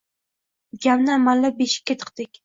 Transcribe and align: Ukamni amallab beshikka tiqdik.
Ukamni 0.77 1.11
amallab 1.15 1.59
beshikka 1.59 1.97
tiqdik. 2.05 2.33